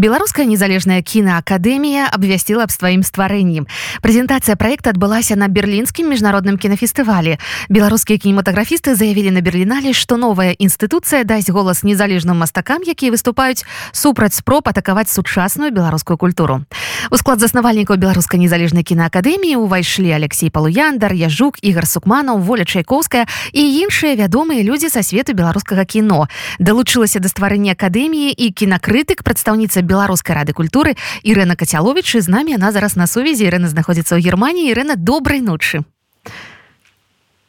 беларуская 0.00 0.48
незалежная 0.48 1.04
кінаакадэмія 1.04 2.08
абвясціла 2.08 2.64
аб 2.64 2.72
сваім 2.72 3.04
стварэнні 3.04 3.68
прэзентацыя 4.00 4.56
проекта 4.56 4.96
адбылася 4.96 5.36
на 5.36 5.52
берлінскім 5.52 6.08
міжнародным 6.08 6.56
кінафестывалі 6.56 7.36
беларускія 7.68 8.16
кінематаграфісты 8.16 8.96
заявілі 8.96 9.36
на 9.36 9.44
берлінале 9.44 9.92
што 9.92 10.16
новая 10.16 10.56
інстытуцыя 10.56 11.28
дасць 11.28 11.52
голас 11.52 11.84
незалежным 11.84 12.40
мастакам 12.40 12.80
якія 12.80 13.12
выступаюць 13.12 13.68
супраць 13.92 14.40
спроб 14.40 14.72
атакаваць 14.72 15.12
сучасную 15.12 15.68
беларускую 15.68 16.16
культуру. 16.16 16.64
У 17.12 17.16
склад 17.20 17.44
заснавальнікаў 17.44 18.00
беларускай 18.00 18.40
незалежнай 18.40 18.80
кінаакадэміі 18.88 19.60
ўвайшлі 19.60 20.16
алексей 20.16 20.48
палуяндар 20.48 21.12
яжук 21.12 21.60
ігар 21.60 21.84
сукманаў 21.84 22.40
воля 22.40 22.64
чайковская 22.64 23.28
і 23.52 23.62
іншыя 23.84 24.16
вядомыя 24.16 24.64
людзі 24.64 24.88
са 24.88 25.04
свету 25.04 25.36
беларускага 25.36 25.84
кіно. 25.84 26.24
Далучылася 26.56 27.20
да 27.20 27.28
стварэння 27.28 27.76
акадэміі 27.76 28.32
і 28.32 28.46
кінакрытык 28.48 29.20
прадстаўніца 29.20 29.84
беларускай 29.90 30.38
рады 30.38 30.54
культуры 30.54 30.94
Ірена 31.26 31.58
кацялович 31.58 32.22
з 32.22 32.28
намі 32.30 32.54
она 32.54 32.70
зараз 32.70 32.94
на 32.96 33.10
сувязі. 33.10 33.50
Ірена 33.50 33.66
знаходзіцца 33.66 34.14
ў 34.14 34.22
германії 34.22 34.70
Ірена 34.70 34.94
добрай 34.94 35.42
ночы. 35.42 35.82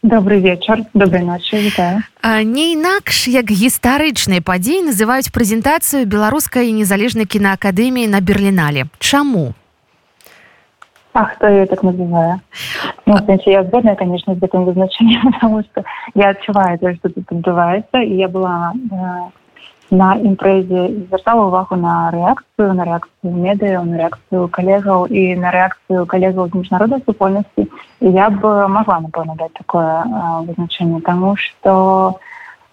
Добрый 0.03 0.41
вечар. 0.41 0.81
Доброй 0.93 1.21
ночи. 1.21 1.57
Вітаю. 1.57 2.01
Не 2.25 2.73
інакш 2.73 3.27
як 3.29 3.45
гістарычныя 3.53 4.41
падзеі 4.41 4.89
называюць 4.89 5.29
прэзентацыю 5.29 6.09
беларускай 6.09 6.73
незалежнай 6.73 7.29
кінаакадэміі 7.29 8.09
на 8.09 8.17
берлінале. 8.17 8.89
Чаму? 8.97 9.53
А 11.13 11.25
кто 11.25 11.47
ее 11.47 11.65
так 11.65 11.83
называю? 11.83 12.39
Ну, 13.05 13.17
смысле, 13.17 13.53
я 13.53 13.63
сборная, 13.63 13.95
конечно, 13.95 14.33
с 14.33 14.41
этим 14.41 14.63
вызначением, 14.63 15.31
потому 15.33 15.61
что 15.61 15.83
я 16.15 16.29
отчуваю 16.29 16.79
то, 16.79 16.95
что 16.95 17.09
тут 17.09 17.31
отбывается, 17.31 17.97
и 17.97 18.15
я 18.15 18.27
была 18.27 18.73
э, 18.73 18.95
на 19.91 20.15
імпрэзе 20.15 20.87
звяртала 21.11 21.51
ўвагу 21.51 21.75
на 21.75 22.09
рэакцыю 22.15 22.71
на 22.79 22.87
рэакцыю 22.87 23.31
медыяў 23.35 23.83
на 23.83 23.99
рэакцыю 23.99 24.47
калегаў 24.47 25.11
і 25.11 25.35
на 25.35 25.51
рэакцыю 25.51 26.05
калегаў 26.07 26.47
з 26.47 26.63
міжнароднай 26.63 27.03
супольнасці. 27.03 27.67
Я 27.99 28.29
б 28.31 28.67
могла 28.71 29.03
напэўна 29.03 29.35
даць 29.35 29.51
такое 29.59 30.07
вызначэнне 30.47 31.01
тому 31.01 31.35
что 31.35 32.19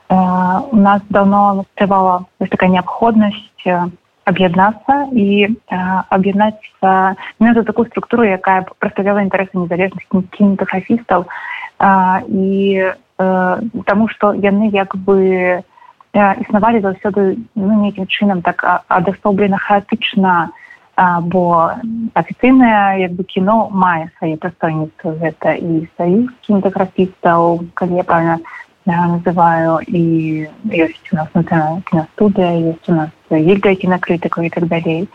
э, 0.08 0.14
у 0.14 0.76
нас 0.76 1.02
давно 1.10 1.54
настрывала 1.62 2.26
такая 2.38 2.70
неабходнасць 2.70 3.66
аб'яднацца 4.28 5.08
і 5.10 5.58
аб'яднаць 6.14 6.62
за 6.80 7.62
такую 7.64 7.86
структуру 7.90 8.22
якая 8.22 8.62
прадставляла 8.78 9.24
інтарэсы 9.26 9.58
незалежных 9.58 10.04
кінематографістаў 10.06 11.26
і 12.28 12.92
тому 13.18 14.08
что 14.08 14.32
яны 14.34 14.70
як 14.70 14.94
бы 14.96 15.64
існавалі 16.44 16.80
заўсёды 16.80 17.36
ну, 17.54 17.72
нейкім 17.82 18.06
чынам 18.06 18.42
так 18.42 18.64
адасоблена 18.88 19.58
хаатычна 19.58 20.50
бо 21.30 21.72
афіцыйнае 22.14 23.06
як 23.06 23.12
бы 23.14 23.22
кіно 23.22 23.70
мае 23.70 24.10
свае 24.18 24.36
прадстаўніцтва 24.36 25.14
гэта 25.22 25.54
і 25.54 25.86
саюз 25.96 26.26
кінематографістаў 26.42 27.70
калі 27.74 28.02
я 28.02 28.04
правильно 28.04 28.38
называю 28.88 29.78
і 29.86 30.02
ёсць 30.66 31.12
у 31.12 31.16
нас 31.16 31.28
кінастудыя 31.90 32.50
ёсць 32.72 32.88
у 32.88 32.94
нас 32.98 33.10
ельга 33.30 33.74
кінакрытыкаў 33.78 34.48
і 34.48 34.50
так 34.50 34.66
далей 34.66 35.06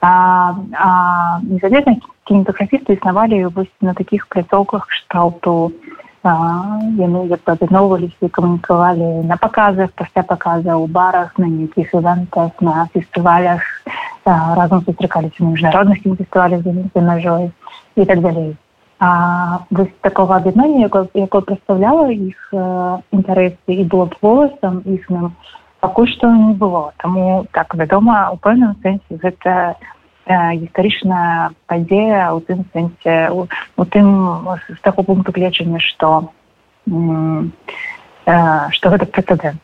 незалежна 0.00 1.96
кінематографісты 2.24 2.96
існавалі 2.96 3.44
вось 3.52 3.74
на 3.80 3.92
такіх 3.94 4.28
пляцоўках 4.28 4.86
кшталту 4.86 5.72
яны 6.24 7.20
аб'ядноўваліся 7.30 8.28
камунікавалі 8.30 9.26
на 9.26 9.36
паказах 9.36 9.90
пасля 9.94 10.22
паказа 10.22 10.74
ў 10.74 10.86
барах 10.90 11.38
на 11.38 11.46
нейкіх 11.46 11.94
івентах 11.94 12.50
на 12.60 12.88
фестывалях 12.92 13.62
разам 14.26 14.82
сустракаліся 14.84 15.44
на 15.44 15.50
міжнародных 15.50 16.02
фестывалях 16.02 16.62
за 16.94 17.00
мяжой 17.00 17.50
і 17.96 18.04
так 18.04 18.20
далей. 18.20 18.56
А 19.00 19.60
вось 19.70 19.94
такого 20.00 20.34
аб'яднання 20.34 20.90
якое 21.14 21.40
прадстаўляла 21.40 22.10
іх 22.10 22.50
інтарэсы 23.14 23.70
і 23.70 23.84
было 23.84 24.06
б 24.06 24.18
голасам 24.20 24.82
існым 24.84 25.32
пакуль 25.80 26.10
што 26.10 26.30
не 26.34 26.54
было. 26.54 26.92
Таму 26.98 27.46
так 27.52 27.74
вядома 27.74 28.30
у 28.34 28.36
пэўным 28.36 28.74
сэнсе 28.82 29.22
гэта 29.22 29.76
гістарычная 30.28 31.50
падзея 31.66 32.32
у 32.36 32.40
тым 32.44 32.64
сэнсе 32.72 33.30
у, 33.32 33.48
у 33.76 33.84
тым 33.84 34.06
з 34.68 34.78
таго 34.84 35.02
пункту 35.02 35.32
гледжання 35.32 35.80
што 35.80 36.30
что 38.72 38.90
гэта 38.90 39.06
прэцэдэнт 39.06 39.60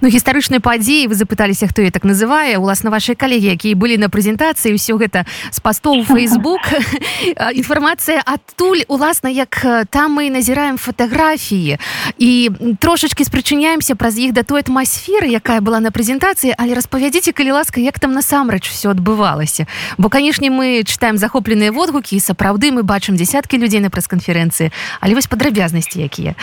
Ну 0.00 0.08
гістарычнай 0.08 0.60
падзеі 0.60 1.08
вы 1.08 1.14
запыталіся 1.14 1.68
хто 1.68 1.82
я 1.82 1.90
так 1.90 2.04
называе 2.04 2.56
уласна 2.56 2.90
вашай 2.90 3.14
калегі 3.14 3.52
якія 3.52 3.76
былі 3.76 3.96
на 4.00 4.08
прэзентацыі 4.08 4.76
ўсё 4.76 4.96
гэта 4.96 5.24
з 5.52 5.58
пастоў 5.60 6.04
Facebook. 6.04 6.60
Інфармацыя 7.60 8.20
адтуль 8.24 8.84
уласна 8.88 9.28
як 9.28 9.56
там 9.90 10.16
мы 10.16 10.30
назіраем 10.30 10.76
фатаграфіі. 10.76 11.78
І 12.18 12.50
трошачки 12.80 13.24
спрачыняемся 13.24 13.96
праз 13.96 14.18
іх 14.18 14.32
да 14.32 14.42
той 14.42 14.60
атмасферы 14.60 15.28
якая 15.28 15.60
была 15.60 15.80
на 15.80 15.90
прэзентацыі 15.90 16.54
але 16.56 16.74
распавядзіце 16.74 17.32
калі 17.32 17.60
ласка 17.60 17.80
як 17.80 17.98
там 17.98 18.12
насамрэч 18.12 18.68
все 18.68 18.92
адбывалася. 18.92 19.66
Бо 19.98 20.08
канешне 20.08 20.50
мы 20.50 20.84
чытаем 20.84 21.16
захопленыя 21.16 21.72
водгукі 21.72 22.16
і 22.16 22.20
сапраўды 22.20 22.72
мы 22.72 22.82
бачым 22.82 23.16
десяткі 23.16 23.58
людзей 23.58 23.80
на 23.80 23.88
прэс-канферэнцыі 23.88 24.72
але 25.00 25.14
вось 25.14 25.26
падрабязнасці 25.26 26.00
якія 26.00 26.34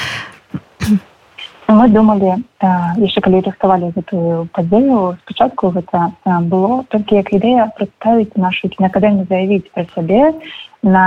мы 1.73 1.89
думали 1.89 2.37
яшчэ 2.61 3.21
калі 3.25 3.41
рыхтавалі 3.47 3.91
гэтую 3.95 4.47
падзею 4.55 5.17
спачатку 5.23 5.71
гэта 5.75 6.11
было 6.51 6.83
толькі 6.93 7.19
як 7.19 7.33
ідэя 7.33 7.71
прадставіць 7.77 8.37
нашу 8.37 8.69
кінакадэмію 8.69 9.25
заявіць 9.29 9.71
пра 9.73 9.85
сябе 9.95 10.33
на 10.83 11.05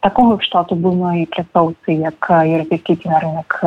такого 0.00 0.36
кшталту 0.38 0.76
буйной 0.76 1.26
пляцоўцы 1.26 1.98
як 1.98 2.30
еўрапейскі 2.30 2.96
кінарынак 3.02 3.58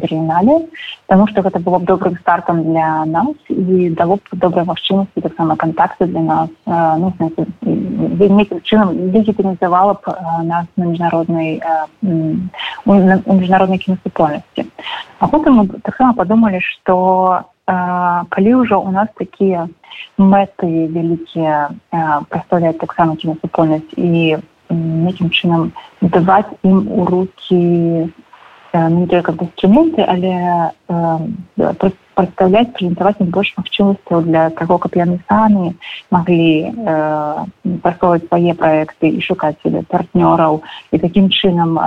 берінале 0.00 0.64
Таму 1.06 1.26
што 1.28 1.42
гэта 1.44 1.60
было 1.60 1.78
б 1.78 1.84
добрым 1.84 2.16
стартам 2.20 2.62
для 2.64 3.04
нас 3.04 3.36
і 3.48 3.90
дало 3.90 4.16
б 4.16 4.20
добрай 4.32 4.64
магчымасці 4.64 5.20
таксама 5.20 5.56
кантакты 5.56 6.06
для 6.06 6.20
нас 6.20 6.48
ну, 6.66 7.12
нейкім 7.20 8.60
чынам 8.64 8.96
легітымізавала 9.12 9.94
б 10.00 10.16
нас 10.44 10.66
на 10.76 10.84
міжнароднай 10.86 11.60
міжнароднай 12.00 13.78
кінасупольнасці 13.78 14.64
А 15.18 15.28
потым 15.28 15.60
мы 15.60 15.68
таксама 15.84 16.14
падумалі 16.14 16.60
што 16.60 17.44
калі 17.66 18.54
ўжо 18.64 18.80
у 18.80 18.90
нас 18.90 19.08
такія 19.16 19.68
мэты 20.16 20.88
вялікія 20.88 21.70
прадстаўляюць 22.28 22.80
таксама 22.80 23.16
кінасупольнасць 23.16 23.92
і 23.96 24.36
нейкім 24.70 25.30
чынам 25.30 25.72
даваць 26.00 26.50
ім 26.62 26.86
у 26.88 27.04
руки 27.06 28.10
не 28.74 29.06
только 29.06 29.32
інструменты 29.32 30.02
але 30.02 30.72
э, 30.88 31.90
прадстаўляць 32.14 32.72
прэзентаваць 32.74 33.18
больш 33.34 33.52
магчымасцяў 33.58 34.22
для 34.26 34.50
таго 34.58 34.78
каб 34.78 34.96
яны 34.98 35.18
самі 35.28 35.74
маглі 36.10 36.70
э, 36.70 37.44
прасоўваць 37.82 38.26
свае 38.26 38.54
праекты 38.58 39.10
і 39.10 39.20
шукаць 39.20 39.58
себе 39.62 39.82
партнёраў 39.90 40.62
і 40.90 40.98
такім 40.98 41.30
чынам 41.30 41.78
э, 41.78 41.84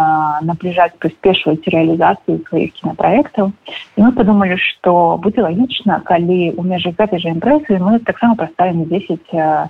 набліжаць 0.48 0.96
прыспешваць 1.00 1.64
рэалізацыю 1.68 2.44
сваіх 2.48 2.72
кінапраектаў 2.80 3.52
і 3.52 4.00
мы 4.04 4.12
падумалі 4.12 4.60
што 4.60 5.20
будзе 5.24 5.44
лагічна 5.44 6.00
калі 6.08 6.56
у 6.56 6.64
межах 6.64 6.96
гэтай 7.00 7.20
жа 7.20 7.36
імпрэсы 7.36 7.80
мы 7.80 8.00
таксама 8.00 8.36
прадставім 8.36 8.88
10 8.88 9.20
э, 9.34 9.68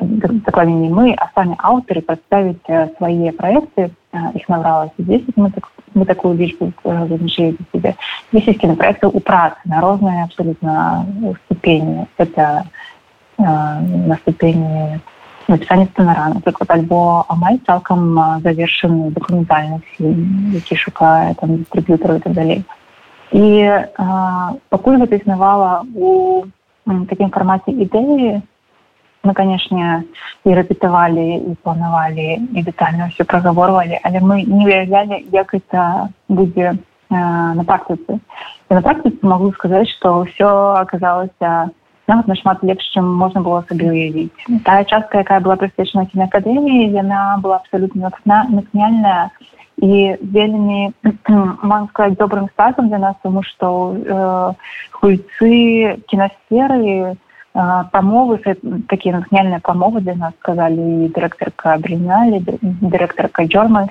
докладнее 0.00 0.90
мы, 0.90 1.14
а 1.14 1.30
сами 1.34 1.56
авторы 1.58 2.02
представить 2.02 2.62
э, 2.68 2.88
свои 2.96 3.30
проекты, 3.30 3.90
э, 4.12 4.18
их 4.34 4.48
набралось 4.48 4.90
10, 4.98 5.36
мы, 5.36 5.50
так, 5.50 5.68
мы 5.94 6.04
такую 6.04 6.36
личбу 6.36 6.72
разрешили 6.84 7.56
для 7.72 7.80
себя. 7.80 7.94
10 8.32 8.58
кинопроектов 8.58 9.14
у 9.14 9.20
працы 9.20 9.58
на 9.64 9.80
разные 9.80 10.24
абсолютно 10.24 11.06
ступени. 11.44 12.06
Это 12.16 12.64
э, 13.38 13.42
на 13.42 14.16
ступени 14.16 15.00
написання 15.48 15.86
сценара, 15.86 16.28
наприклад, 16.28 16.70
альбо 16.70 17.24
амаль 17.28 17.56
цалком 17.66 18.40
завершений 18.42 19.10
документальний 19.10 19.78
фільм, 19.78 20.50
який 20.54 20.78
шукає 20.78 21.34
там 21.34 21.56
дистриб'ютори 21.56 22.16
і 22.16 22.20
так 22.20 22.32
далі. 22.32 22.62
І 23.32 23.70
покуль 24.68 24.96
гэта 24.96 25.20
існавала 25.20 25.84
у 25.94 26.44
такім 27.08 27.30
фармаце 27.30 27.72
ідэі, 27.72 28.40
мы 29.24 29.34
канешне 29.34 30.04
і 30.44 30.54
рэпетавалі 30.54 31.26
і 31.50 31.54
планавалі 31.62 32.38
і 32.54 32.60
дэтальна 32.62 33.10
ўсё 33.10 33.24
прагаворвалі 33.24 33.98
але 34.02 34.18
мы 34.20 34.42
не 34.46 34.64
выяўлялі 34.64 35.26
як 35.32 35.54
это 35.54 36.08
будзе 36.28 36.74
э, 36.74 36.76
на 37.10 37.64
практыцы 37.64 38.20
і 38.70 38.72
на 38.74 38.82
практыцы 38.82 39.18
могу 39.22 39.52
сказаць 39.52 39.90
што 39.98 40.22
ўсё 40.22 40.78
аказалася 40.78 41.70
нават 42.08 42.28
нашмат 42.28 42.62
лепш 42.62 42.84
чым 42.94 43.04
можна 43.04 43.42
было 43.42 43.64
сабе 43.68 43.90
уявіць 43.90 44.62
тая 44.64 44.84
частка 44.84 45.24
якая 45.26 45.40
была 45.40 45.58
прысвечана 45.60 46.06
кінаакадэміі 46.06 46.90
яна 46.94 47.38
была 47.42 47.60
абсалютна 47.60 48.12
натхняльная 48.24 49.30
і 49.78 50.16
вельмі 50.22 50.92
ман 51.62 51.88
сказать 51.88 52.18
добрым 52.18 52.48
статам 52.50 52.88
для 52.88 52.98
нас 52.98 53.16
тому 53.22 53.42
что 53.42 53.94
э, 53.94 54.52
хуйцы 54.92 56.02
кінасферы 56.08 57.16
памовы 57.90 58.38
такія 58.86 59.18
натхняльныя 59.18 59.58
памовы 59.58 60.00
для 60.00 60.14
нас 60.14 60.34
сказалі 60.38 61.10
дырэктарка 61.10 61.74
бріналі 61.82 62.38
дырэктарка 62.62 63.44
джорман 63.50 63.90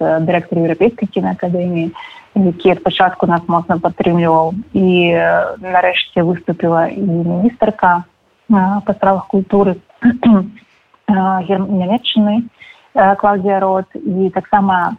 дырэктар 0.00 0.58
еўрапейскай 0.58 1.08
кінаакадэміі 1.08 1.92
які 2.34 2.70
ад 2.74 2.82
пачатку 2.82 3.26
нас 3.30 3.46
моцна 3.46 3.78
падтрымліваў 3.78 4.54
і 4.74 5.14
нарэшце 5.62 6.26
выступіла 6.26 6.90
і 6.90 7.06
міністрка 7.06 8.02
па 8.50 8.92
справах 8.98 9.30
культуры 9.30 9.78
нямецчыны 11.06 12.42
клаўдзія 12.94 13.60
рот 13.60 13.86
і 13.94 14.30
таксама 14.34 14.96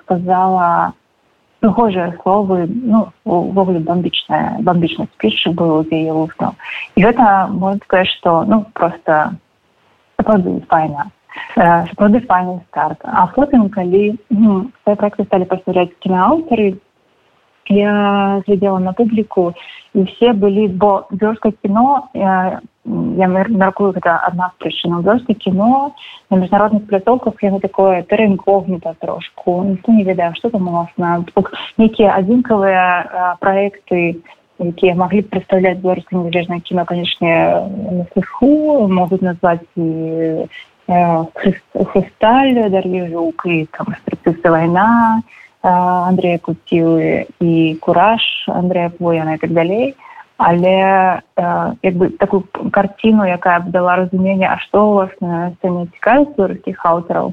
сказала 0.00 0.92
прыгожыя 1.62 2.18
словы 2.22 2.66
ну 2.66 3.06
увогуле 3.24 3.80
бомбічная 3.86 4.58
бомбічны 4.66 5.06
спіч 5.14 5.46
быў 5.54 5.86
з 5.86 6.02
яе 6.02 6.12
вустаў 6.12 6.58
і 6.98 7.06
гэта 7.06 7.48
можна 7.48 7.80
сказать 7.86 8.10
что 8.18 8.44
ну 8.44 8.64
просто 8.74 9.38
сапраўды 10.18 10.60
файна. 10.68 11.10
Сапраўды 11.54 12.20
файны 12.26 12.60
старт 12.68 12.98
а 13.04 13.26
потым 13.34 13.68
калі 13.70 14.18
ну, 14.28 14.70
проекты 14.84 15.24
сталі 15.24 15.48
пастаўляць 15.48 15.94
кінааўтары 16.04 16.74
я 17.68 18.42
глядела 18.46 18.78
на 18.78 18.92
публіку 18.92 19.54
і 19.94 20.02
все 20.02 20.32
былі 20.32 20.68
бо 20.68 21.04
вёрска 21.10 21.52
кіно 21.62 22.08
я, 22.14 22.60
я 23.18 23.28
мяркую 23.28 23.92
гэта 23.92 24.18
адна 24.26 24.50
з 24.52 24.64
прычынаў 24.64 25.02
вёрска 25.02 25.34
кіно 25.34 25.92
на 26.30 26.36
міжнародных 26.36 26.86
пляцоўках 26.86 27.34
яно 27.42 27.60
такое 27.60 28.02
тэрэнкогніта 28.02 28.94
трошку. 29.00 29.64
Ніхто 29.64 29.92
не 29.92 30.04
ведае 30.04 30.34
што 30.34 30.50
там 30.50 30.68
уласна 30.68 31.24
нейкія 31.78 32.16
адзінкавыя 32.16 33.36
праекты 33.40 34.22
якія 34.58 34.94
маглі 34.94 35.22
б 35.22 35.28
прадстаўляць 35.28 35.78
беларуска 35.82 36.16
незалежнае 36.16 36.60
кіно 36.60 36.84
канечне 36.84 37.34
на 37.98 38.04
слыху 38.12 38.88
могуць 38.88 39.22
назваць 39.22 39.66
і 39.76 40.46
хрысталь 40.88 42.70
дар'юк 42.70 43.46
і 43.46 43.66
там 43.70 43.94
структусы 44.02 44.50
вайна 44.50 45.22
Андрея 45.62 46.38
Куцілы 46.38 47.26
і 47.40 47.78
кураж 47.80 48.22
Андрея 48.48 48.90
Пояна 48.90 49.34
і 49.34 49.38
так 49.38 49.52
далей. 49.52 49.94
Але 50.42 51.22
як 51.82 51.94
бы 51.94 52.10
такую 52.18 52.42
карціну, 52.72 53.24
якая 53.24 53.60
б 53.60 53.70
дала 53.70 53.96
разуменне, 53.96 54.48
а 54.50 54.58
што 54.58 54.90
у 54.90 54.94
вас 54.94 55.10
на 55.20 55.54
сцэне 55.54 55.86
цікавіць 55.94 56.34
беларускіх 56.34 56.82
аўтараў, 56.82 57.32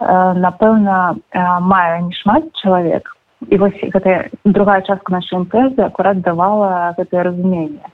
напэўна, 0.00 1.20
мае 1.60 2.00
не 2.00 2.14
шмат 2.16 2.48
чалавек. 2.62 3.12
І 3.48 3.56
вось 3.56 3.76
гэтая 3.76 4.30
другая 4.44 4.80
частка 4.80 5.12
нашай 5.12 5.36
імпрэзы 5.40 5.84
акурат 5.84 6.24
давала 6.24 6.94
гэтае 6.96 7.28
разуменне. 7.28 7.84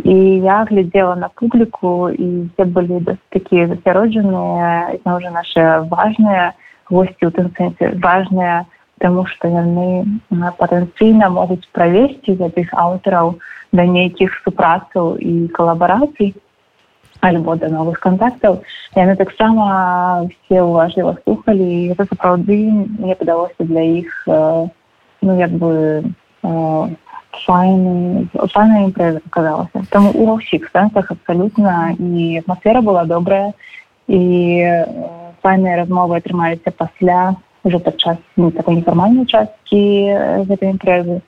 І 0.00 0.16
я 0.40 0.64
глядзела 0.64 1.14
на 1.16 1.28
публіку 1.28 2.08
і 2.08 2.48
все 2.54 2.64
былі 2.64 3.04
такія 3.28 3.68
засяроджаныя, 3.68 4.96
зноў 5.04 5.20
жа 5.20 5.30
нашы 5.30 5.62
важныя 5.92 6.52
госці 6.88 7.28
ў 7.28 7.30
тым 7.36 7.52
сэнсе 7.52 8.00
важныя, 8.00 8.64
тому 9.00 9.26
что 9.26 9.48
яны 9.48 10.06
патэнцыйна 10.58 11.28
могуць 11.28 11.66
правесці 11.72 12.38
гэтых 12.40 12.72
аўтараў 12.72 13.36
да 13.72 13.84
нейкіх 13.84 14.38
супрацаў 14.44 15.16
і 15.18 15.48
калабарацый 15.48 16.34
альбо 17.20 17.56
да 17.56 17.68
новых 17.68 18.00
контактаў 18.00 18.62
яны 18.94 19.16
таксама 19.16 20.28
все 20.28 20.62
уважліва 20.62 21.16
слухали 21.24 21.64
і 21.64 21.92
это 21.92 22.06
сапраўды 22.06 22.58
мне 22.70 23.14
падалося 23.14 23.64
для 23.64 23.82
іх 23.82 24.24
э, 24.28 24.68
ну 25.22 25.38
як 25.38 25.50
бы 25.50 26.04
э, 26.42 26.88
файная 27.46 28.84
імпрэза 28.86 29.20
казалася 29.30 29.84
там 29.90 30.10
у 30.14 30.36
ўсіх 30.36 30.70
сэнсах 30.70 31.10
абсалютна 31.10 31.96
і 31.98 32.38
атмасфера 32.44 32.80
была 32.80 33.04
добрая 33.04 33.52
і 34.06 34.22
э, 34.62 34.86
файныя 35.42 35.82
размовы 35.82 36.20
атрымаліся 36.20 36.70
пасля 36.70 37.36
уже 37.64 37.78
падчас 37.78 38.18
ну, 38.36 38.50
такой 38.50 38.76
нефармальнай 38.76 39.26
часткі 39.26 39.80
гэтай 40.48 40.76
імпрэзы 40.76 41.20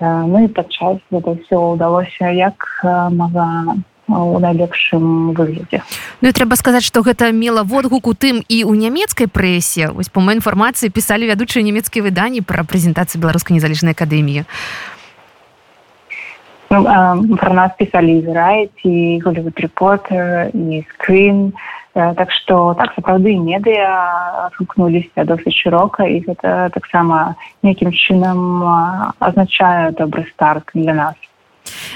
ну 0.00 0.44
і 0.44 0.48
падчас 0.52 1.00
гэта 1.10 1.34
все 1.42 1.56
ўдалося 1.56 2.30
як 2.30 2.62
мага 2.84 3.76
у 4.08 4.38
найлепшым 4.40 5.32
выглядзе 5.32 5.82
Ну 6.20 6.28
і 6.28 6.34
трэба 6.34 6.56
сказаць 6.56 6.84
што 6.84 7.02
гэта 7.06 7.32
мела 7.32 7.62
водгук 7.62 8.08
у 8.08 8.14
тым 8.14 8.42
і 8.42 8.64
ў 8.66 8.74
нямецкай 8.74 9.30
прэсе. 9.30 9.94
Вось 9.94 10.08
по 10.10 10.18
моей 10.18 10.40
інфармацыі 10.40 10.90
пісалі 10.90 11.30
вядучыя 11.30 11.62
нямецкія 11.62 12.02
выданні 12.02 12.42
пра 12.42 12.64
прэзентацыю 12.66 13.22
беларускай 13.22 13.54
незалежнай 13.54 13.94
акадэміі. 13.94 14.42
Ну, 16.70 16.84
про 17.36 17.54
нас 17.54 17.72
пісалі 17.78 18.18
ізраіці 18.18 19.22
голівуд 19.24 19.56
рэпортер 19.56 20.50
і 20.52 20.84
скрин 20.90 21.52
і 21.87 21.87
так 22.16 22.30
что 22.30 22.74
так 22.78 22.94
сапраўды 22.94 23.34
медыа 23.36 24.46
адгукнуліся 24.46 25.26
досыць 25.26 25.56
шырока 25.56 26.06
і 26.06 26.22
гэта 26.26 26.70
таксама 26.70 27.34
нейкім 27.66 27.90
чынам 27.90 28.62
азначае 29.18 29.90
добры 29.98 30.26
старт 30.30 30.70
для 30.74 30.94
нас. 30.94 31.16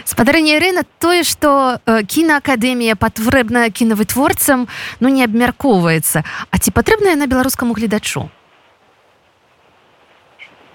Спадарэнне 0.05 0.59
рына 0.59 0.83
тое 0.99 1.23
што 1.23 1.79
кінаакадэмія 1.87 2.99
патрэбная 2.99 3.71
кінавытворцам 3.71 4.67
ну 5.01 5.09
не 5.09 5.25
абмяркоўваецца 5.25 6.27
а 6.51 6.55
ці 6.59 6.75
патрэбная 6.75 7.15
на 7.17 7.31
беларускаму 7.31 7.73
гледачу 7.79 8.29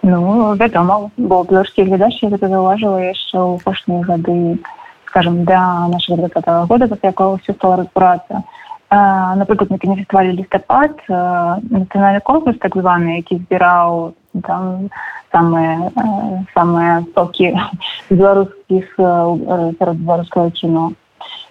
ну 0.07 0.56
вядома 0.56 1.12
бо 1.18 1.44
беларускі 1.44 1.83
глядач 1.83 2.15
я 2.23 2.31
гэта 2.31 2.47
заўважыла 2.47 3.03
яшчэ 3.12 3.35
ў 3.35 3.59
апошнія 3.59 4.01
гады 4.07 4.57
скажем 5.06 5.44
да 5.45 5.88
нашего 5.88 6.18
двадцатого 6.18 6.65
года 6.65 6.88
пасля 6.88 7.09
якого 7.09 7.38
все 7.44 7.53
стала 7.53 7.77
разбурацца 7.83 8.44
напрыклад 8.89 9.72
на 9.72 9.78
кінафестывалі 9.78 10.38
лістапад 10.39 10.95
нацыянальны 11.07 12.22
конкурс 12.24 12.57
так 12.60 12.75
званы 12.75 13.19
які 13.19 13.36
збіраў 13.44 14.13
там 14.48 14.89
самыя 15.34 15.92
самыя 16.56 17.04
сокі 17.16 17.51
беларускіх 18.10 18.95
сярод 18.95 19.98
беларускага 19.98 20.51
кіно. 20.51 20.94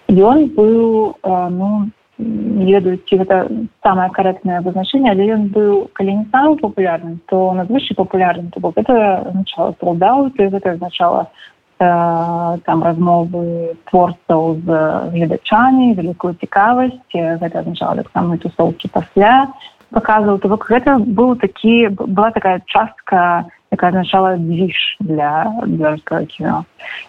Ён 0.09 0.49
быў 0.57 1.13
ну 1.53 1.91
ведаюць 2.17 3.05
ці 3.05 3.21
гэта 3.21 3.45
самае 3.85 4.09
карэктнае 4.09 4.61
вызначэнне 4.65 5.11
але 5.13 5.29
ён 5.37 5.53
быў 5.53 5.93
калі 5.93 6.15
не 6.17 6.25
самым 6.33 6.57
папулярным 6.57 7.19
то 7.29 7.53
надзвычай 7.53 7.93
папулярным 7.93 8.49
то 8.49 8.59
бок 8.59 8.73
гэта 8.81 9.21
азначала 9.29 9.75
солдат 9.79 10.33
гэта 10.33 10.73
азначала 10.73 11.27
там 11.77 12.83
размовы 12.83 13.77
творцаў 13.89 14.61
з 14.65 14.69
гледачамі 15.13 15.93
вялікую 15.93 16.33
цікавасць 16.41 17.13
гэта 17.13 17.61
азначала 17.61 18.01
таксама 18.01 18.37
тусоўкі 18.37 18.89
пасля 18.89 19.47
показываў 19.93 20.41
то 20.41 20.49
бок 20.49 20.65
гэта 20.67 20.97
быў 20.99 21.37
такі 21.37 21.93
была 21.93 22.31
такая 22.31 22.61
частка 22.65 23.45
якая 23.71 23.91
азначала 23.91 24.37
движ 24.37 24.75
для 24.99 25.51
беларускага 25.65 26.25
кіно. 26.25 26.65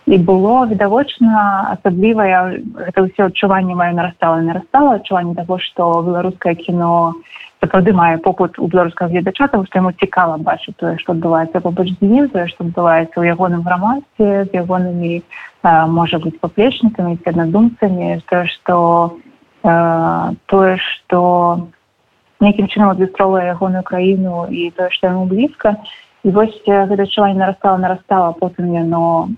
І 0.06 0.18
было 0.18 0.66
відавочна 0.66 1.72
асаблівая 1.78 2.60
гэта 2.60 3.08
ўсё 3.08 3.30
адчуванне 3.30 3.74
мае 3.74 3.94
нарастала 3.94 4.42
нарастала 4.42 4.98
адчуванне 4.98 5.34
таго 5.38 5.58
што 5.58 6.02
беларускае 6.02 6.54
кіно 6.54 7.14
не 7.16 7.47
сапраўды 7.60 7.92
мае 7.92 8.18
попыт 8.22 8.58
у 8.58 8.66
беларускага 8.66 9.10
гледача 9.10 9.48
тому 9.48 9.66
што 9.66 9.78
яму 9.80 9.92
цікава 9.92 10.38
бачыць 10.38 10.76
тое 10.78 10.96
што 11.02 11.12
адбываецца 11.12 11.60
побач 11.60 11.88
з 11.90 11.98
ім 12.06 12.28
тое 12.30 12.46
што 12.50 12.64
адбываецца 12.64 13.18
ў 13.18 13.34
ягоным 13.34 13.62
грамадстве 13.66 14.46
з 14.46 14.50
ягонымі 14.62 15.22
можа 15.90 16.22
быць 16.22 16.38
паплечнікамі 16.38 17.18
ці 17.18 17.30
аднадумцамі 17.34 18.22
тое 18.30 18.44
што 18.54 18.76
тое 19.62 20.74
што 20.82 21.20
нейкім 22.38 22.68
чынам 22.70 22.94
адлюстроўвае 22.94 23.48
ягоную 23.54 23.82
краіну 23.82 24.46
і 24.50 24.70
тое 24.70 24.90
што 24.94 25.10
яму 25.10 25.26
блізка. 25.26 25.74
І 26.26 26.30
вось 26.34 26.54
гэта 26.66 26.94
адчуванне 26.94 27.38
нарастала 27.38 27.78
нарастала 27.78 28.30
потым 28.38 28.70
яно 28.74 29.30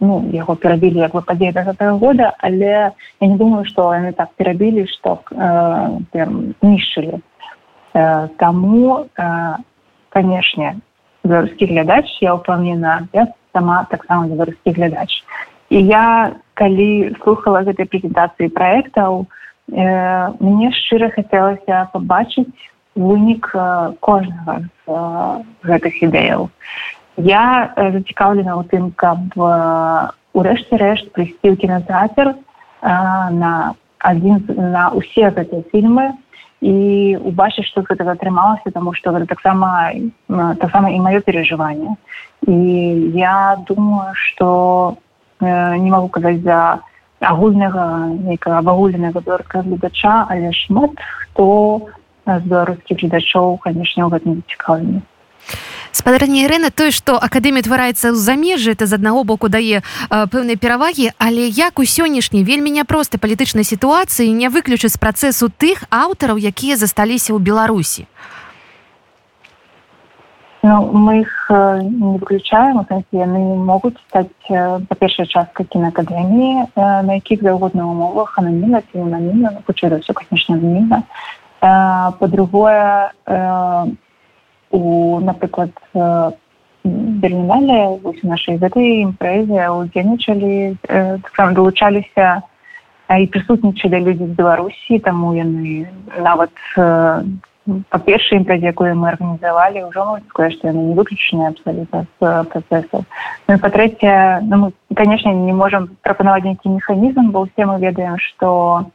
ну 0.00 0.14
яго 0.32 0.56
перабілі 0.56 1.04
як 1.04 1.16
бы 1.16 1.20
падзеі 1.24 1.52
да 1.56 1.64
гэтага 1.64 1.96
года 2.00 2.32
але 2.40 2.92
я 3.20 3.26
не 3.28 3.36
думаю 3.36 3.64
што 3.64 3.92
яны 3.94 4.12
так 4.12 4.32
перабілі 4.36 4.88
што 4.92 5.20
нішчылі 6.60 7.20
Э, 7.20 7.35
Таму 8.38 9.06
э, 9.06 9.56
канешне 10.10 10.76
беларускі 11.24 11.66
глядач 11.72 12.06
я 12.20 12.36
ўпэўнена 12.36 13.08
я 13.12 13.26
сама 13.52 13.84
таксама 13.90 14.28
беларускі 14.28 14.76
глядач. 14.76 15.10
І 15.70 15.82
я 15.82 16.36
калі 16.54 17.16
слухала 17.22 17.64
гэтай 17.64 17.88
прэзентацыі 17.88 18.52
праектаў 18.52 19.24
э, 19.24 19.86
мне 20.40 20.70
шчыра 20.76 21.10
хацелася 21.14 21.88
пабачыць 21.92 22.52
вынік 22.96 23.52
кожнага 24.00 24.64
з 24.86 25.68
гэтых 25.68 26.00
ідэяў 26.00 26.48
я 27.16 27.72
зацікаўлена 27.76 28.56
ў 28.56 28.62
тым 28.68 28.92
каб 28.92 29.20
урэшце 30.36 30.76
рэшт 30.76 31.12
прыйсці 31.16 31.52
ў 31.52 31.56
кінотэатр 31.56 32.36
на 32.82 33.52
адзін 34.04 34.44
на 34.56 34.92
ўсе 34.92 35.32
гэтыя 35.32 35.64
фільмы 35.72 36.12
і 36.60 37.16
убачыць 37.20 37.66
што 37.68 37.84
гэтага 37.84 38.16
атрымалася 38.16 38.72
тому 38.72 38.94
что 38.94 39.12
гэта 39.12 39.26
таксама 39.26 39.92
таксама 40.60 40.90
і 40.90 40.98
маё 41.00 41.20
перажыванне 41.20 41.96
і 42.46 42.56
я 43.14 43.56
думаю 43.68 44.14
что 44.14 44.96
э, 45.40 45.76
не 45.76 45.90
могу 45.90 46.08
казаць 46.08 46.40
за 46.40 46.80
агульнага 47.20 48.08
нейкага 48.08 48.58
абагульнага 48.58 49.20
беларускага 49.20 49.64
гледача 49.68 50.26
але 50.30 50.52
шмат 50.52 50.96
хто 50.96 51.88
з 52.26 52.42
беларускіх 52.48 52.98
гледачоў 52.98 53.58
канешне 53.60 54.04
ў 54.04 54.10
гэтым 54.16 54.42
цікаўні 54.48 55.00
спадарня 55.96 56.44
Ірына 56.44 56.68
тое 56.68 56.92
што 56.92 57.16
акадэмія 57.16 57.64
твараецца 57.64 58.12
ў 58.12 58.20
замежжы 58.20 58.76
это 58.76 58.84
з 58.84 59.00
аднаго 59.00 59.24
боку 59.24 59.48
дае 59.48 59.80
пэўныя 60.12 60.60
перавагі 60.60 61.16
але 61.16 61.48
як 61.48 61.80
у 61.80 61.88
сённяшняй 61.88 62.44
вельмі 62.44 62.68
няпростай 62.76 63.16
палітычнай 63.16 63.64
сітуацыі 63.64 64.28
не 64.36 64.52
выключыць 64.52 65.00
працэсу 65.00 65.48
тых 65.48 65.88
аўтараў 65.88 66.36
якія 66.36 66.76
засталіся 66.76 67.32
ў 67.32 67.40
беларусі. 67.40 68.04
Ну, 70.66 70.92
мы 70.92 71.20
их 71.20 71.32
не 71.48 72.18
выключаем 72.18 72.84
яны 73.16 73.40
могуць 73.56 73.96
стаць 74.10 74.28
па-першая 74.92 75.24
частка 75.24 75.64
кінаакадэміі 75.64 76.76
на 76.76 77.12
якіх 77.16 77.40
заўгодна 77.40 77.88
умовах 77.88 78.36
ананімна 78.36 78.82
ці 78.92 79.00
ананімна 79.00 79.64
хутчэй 79.64 79.88
за 79.88 80.04
ўсё 80.04 80.12
канешне 80.12 80.60
ананімна. 80.60 81.02
По-другое 82.20 83.16
у 84.76 85.20
напрыклад 85.20 85.72
бернале 86.84 87.98
вось 88.02 88.22
нашай 88.22 88.60
гэтай 88.62 89.02
імпрэзе 89.08 89.68
удзельнічалі 89.72 90.76
таксама 90.86 91.56
далучаліся 91.56 92.28
і 93.10 93.26
прысутнічалі 93.32 94.04
людзі 94.06 94.30
з 94.30 94.36
беларусі 94.38 95.00
таму 95.02 95.32
яны 95.34 95.88
нават 96.20 96.52
па 97.90 97.98
першай 97.98 98.38
імпрэзе 98.38 98.70
якую 98.70 98.94
мы 98.94 99.10
арганізавалі 99.10 99.88
ўжо 99.90 100.20
сказать, 100.30 100.54
што 100.54 100.70
яны 100.70 100.92
не 100.92 100.94
выключаныя 100.94 101.50
абсалютна 101.50 102.04
з 102.20 102.44
працэсаў 102.52 103.02
ну, 103.48 103.58
па-трэцяе 103.58 104.44
ну, 104.46 104.56
мы 104.62 104.68
канешне 104.94 105.34
не 105.34 105.56
можам 105.56 105.90
прапанаваць 106.06 106.46
нейкі 106.46 106.76
механізм 106.76 107.32
бо 107.34 107.48
ўсе 107.48 107.66
мы 107.66 107.80
ведаем 107.82 108.20
што 108.22 108.86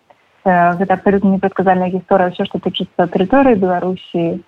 гэта 0.45 0.93
абсалютна 0.95 1.35
непрадказальная 1.35 1.91
гісторыя 1.91 2.31
ўсё 2.31 2.47
што 2.47 2.63
тычыцца 2.63 3.11
тэрыторыі 3.11 3.59
беларусі 3.59 4.39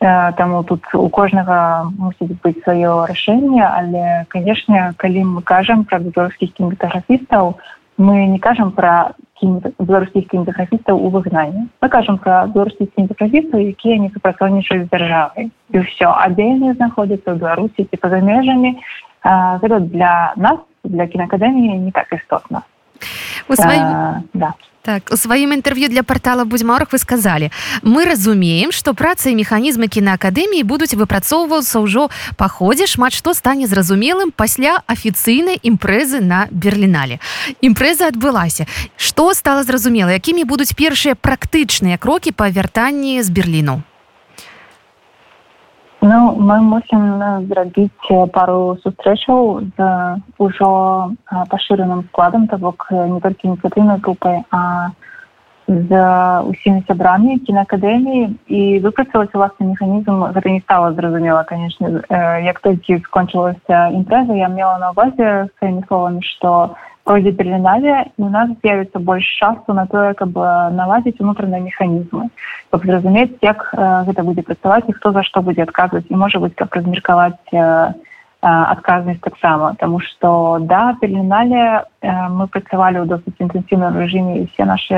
Таму 0.00 0.62
тут 0.62 0.86
у 0.94 1.08
кожнага 1.08 1.90
мусіць 1.98 2.38
быць 2.42 2.62
сваё 2.62 3.06
рашэнне, 3.10 3.66
але 3.66 4.26
канешне, 4.30 4.94
калі 4.96 5.24
мы 5.24 5.42
кажам 5.42 5.82
пра 5.84 5.98
беларускіх 5.98 6.54
кінематаграфістаў, 6.54 7.58
мы 7.98 8.30
не 8.30 8.38
кажам 8.38 8.70
пра 8.70 9.18
беларускіх 9.42 10.30
кінематаграфістаў 10.30 11.02
у 11.02 11.10
выгнанні. 11.10 11.66
Мы 11.82 11.88
кажам 11.88 12.18
пра 12.18 12.46
беларускіх 12.46 12.94
кінематаграфістаў, 12.94 13.58
якія 13.58 13.98
не 13.98 14.10
супрацоўнічаюць 14.14 14.86
з 14.86 14.90
дзяржавай. 14.94 15.50
І 15.74 15.76
ўсё 15.82 16.14
адзельна 16.14 16.78
знаходзіцца 16.78 17.34
ў 17.34 17.36
беларусі 17.42 17.90
ці 17.90 17.96
па-за 17.98 18.22
межамі. 18.22 18.78
Гэта 19.26 19.82
для 19.90 20.32
нас 20.36 20.58
для 20.84 21.06
кінаакадэміі 21.10 21.78
не 21.78 21.90
так 21.90 22.06
істотна. 22.14 22.62
Сваім... 23.56 24.28
Да. 24.34 24.54
Так, 24.88 25.10
у 25.12 25.16
сваім 25.20 25.52
інтэрв'ю 25.52 25.88
для 25.92 26.02
портала 26.02 26.44
будзьмарах 26.48 26.88
вы 26.92 26.98
сказалі 26.98 27.50
мы 27.82 28.08
разумеем 28.08 28.72
што 28.72 28.94
праца 28.96 29.28
і 29.28 29.36
механізмы 29.36 29.84
кінаакадэміі 29.84 30.64
будуць 30.64 30.96
выпрацоўвацца 30.96 31.82
ўжо 31.84 32.08
па 32.40 32.48
ходзе 32.48 32.88
шмат 32.88 33.12
што 33.12 33.36
стане 33.36 33.68
зразумелым 33.68 34.32
пасля 34.32 34.80
афіцыйнай 34.88 35.60
імпрэзы 35.60 36.24
на 36.24 36.48
берерлінале 36.48 37.20
імпрэза 37.60 38.08
адбылася 38.08 38.64
што 38.96 39.34
стала 39.36 39.60
зразумела 39.60 40.16
якімі 40.16 40.48
будуць 40.48 40.72
першыя 40.72 41.12
практычныя 41.12 42.00
крокі 42.00 42.32
па 42.32 42.48
вяртанні 42.48 43.20
з 43.20 43.28
берліну 43.28 43.84
Ну, 46.00 46.36
мы 46.38 46.60
мусім 46.62 47.18
зрабіць 47.50 48.30
пару 48.32 48.78
сустрэчаў 48.84 49.66
з 49.74 49.88
ужо 50.38 50.70
пашыраным 51.50 52.04
складам 52.10 52.46
то 52.46 52.58
бок 52.58 52.86
не 52.90 53.18
толькі 53.20 53.48
ініцыятыўнай 53.48 53.98
групай 53.98 54.44
а 54.54 54.90
з 55.66 55.90
усімі 56.48 56.84
сябрамі 56.86 57.38
кінаакадэміі 57.42 58.30
і 58.46 58.60
выпрацаваць 58.86 59.34
уласны 59.34 59.74
механізм 59.74 60.22
гэта 60.38 60.48
не 60.54 60.60
стала 60.60 60.92
зразумела 60.94 61.42
канешне 61.42 62.00
як 62.46 62.60
толькі 62.60 63.02
скончылася 63.10 63.90
імпрэза 63.90 64.38
я 64.38 64.48
мела 64.48 64.78
на 64.78 64.94
увазе 64.94 65.50
сваімі 65.58 65.82
словамі 65.88 66.22
што 66.22 66.78
пройдзе 67.07 67.31
перенале 67.31 68.11
у 68.17 68.29
нас 68.29 68.49
з'явіцца 68.63 68.99
больш 68.99 69.27
часу 69.39 69.73
на 69.73 69.85
тое 69.87 70.13
каб 70.13 70.31
наладзіць 70.79 71.19
унутраныя 71.19 71.61
механізмы 71.63 72.29
каб 72.71 72.85
зразумець 72.85 73.35
як 73.41 73.67
гэта 73.73 74.23
будзе 74.23 74.41
працаваць 74.41 74.87
і 74.87 74.95
хто 74.97 75.11
за 75.11 75.23
што 75.23 75.41
будзе 75.41 75.63
адказваць 75.67 76.07
і 76.09 76.15
можа 76.15 76.39
быць 76.39 76.55
каб 76.55 76.71
размеркаваць 76.73 77.39
адказнасць 78.43 79.23
таксама 79.23 79.75
тому 79.79 79.99
что 79.99 80.59
да 80.59 80.95
перенале 81.01 81.83
мы 82.03 82.47
працавалі 82.47 83.03
ў 83.03 83.07
досыць 83.07 83.39
інтэнсіўным 83.39 83.95
рэжыме 83.95 84.43
і 84.43 84.47
все 84.51 84.65
наши 84.65 84.95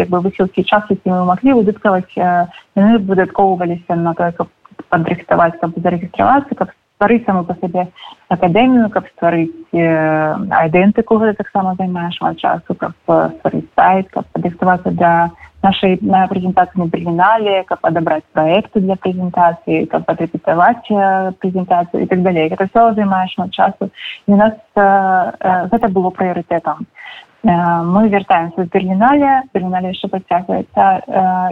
як 0.00 0.08
бы 0.08 0.20
высілкі 0.24 0.64
часы 0.64 0.96
ці 0.96 1.08
мы 1.08 1.24
маглі 1.28 1.60
выдаткаваць 1.60 2.08
яны 2.16 2.98
выдаткоўваліся 3.04 3.96
на 4.00 4.14
тое 4.14 4.32
каб 4.32 4.48
падрыхтаваць 4.88 5.60
каб 5.60 5.76
зарэгістравацца 5.76 6.54
каб 6.54 6.72
стварыць 7.01 7.25
саму 7.25 7.43
па 7.43 7.57
сабе 7.57 7.87
акадэмію 8.29 8.89
каб 8.93 9.09
стварыць 9.17 9.49
айдэнтыку 9.73 11.17
гэта 11.17 11.41
таксама 11.41 11.73
займае 11.79 12.11
шмат 12.13 12.37
часу 12.37 12.77
каб 12.77 12.93
стварыць 13.09 13.69
сайт 13.73 14.11
каб 14.13 14.29
падрыхтавацца 14.37 14.93
для 14.93 15.31
нашай 15.65 15.97
на 16.01 16.27
прэзентацыі 16.29 16.81
на 16.83 16.85
брыгінале 16.93 17.63
каб 17.65 17.81
адабраць 17.89 18.25
праекты 18.37 18.85
для 18.85 18.97
прэзентацыі 19.01 19.89
каб 19.89 20.05
падрэпетаваць 20.05 20.85
прэзентацыю 21.41 22.03
і 22.05 22.07
так 22.13 22.21
далей 22.21 22.53
гэта 22.53 22.69
все 22.69 22.93
займае 22.93 23.25
шмат 23.33 23.49
часу. 23.49 23.89
І 24.27 24.37
у 24.37 24.37
нас 24.37 24.53
гэта 24.77 25.89
было 25.89 26.13
прыярытэтам 26.13 26.85
мы 27.43 28.09
вяртаемся 28.09 28.65
з 28.65 28.69
бернале 28.69 29.41
бернале 29.53 29.89
яшчэ 29.89 30.13
працягваецца 30.13 30.85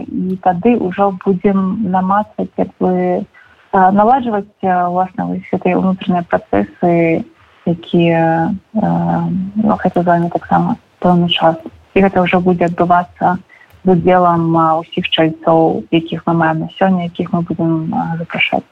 і 0.06 0.38
тады 0.46 0.78
ўжо 0.78 1.10
будзем 1.26 1.90
намацваць 1.90 2.54
як 2.56 2.70
бы 2.78 3.26
наладжваць 3.72 4.50
власна 4.62 5.30
гэтай 5.52 5.74
унутраныя 5.74 6.26
працэсы 6.26 7.24
якія 7.66 8.54
ну, 8.74 9.76
гэта 9.78 10.02
з 10.02 10.06
вами 10.06 10.30
таксама 10.30 10.76
пэўны 10.98 11.28
час 11.28 11.56
і 11.94 12.02
гэта 12.02 12.22
ўжо 12.26 12.40
будзе 12.40 12.66
адбывацца 12.66 13.38
з 13.84 13.88
удзелам 13.88 14.52
усіх 14.80 15.08
чальцоў 15.08 15.86
якіх 15.90 16.26
мы 16.26 16.34
маем 16.34 16.66
на 16.66 16.68
сёння 16.76 17.08
якіх 17.08 17.32
мы 17.32 17.40
будем 17.42 17.94
запрашаць 18.18 18.66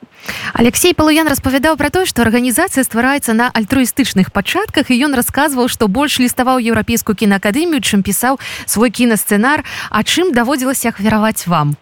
Алексей 0.52 0.94
палуян 0.94 1.28
распавядаў 1.28 1.78
пра 1.78 1.90
тое 1.94 2.04
што 2.04 2.22
арганізацыя 2.26 2.84
ствараецца 2.84 3.32
на 3.32 3.48
альтруістычных 3.54 4.32
пачатках 4.32 4.90
і 4.90 4.98
ён 5.08 5.14
расказваў 5.14 5.68
што 5.68 5.88
больш 5.88 6.18
ліставаў 6.18 6.60
еўрапейскую 6.60 7.16
кінаакадэмію 7.16 7.80
чым 7.80 8.02
пісаў 8.02 8.42
свой 8.66 8.90
кінасцэнар 8.90 9.64
а 9.90 10.02
чым 10.02 10.34
даводзілася 10.34 10.92
ахвяраваць 10.92 11.46
вам 11.46 11.78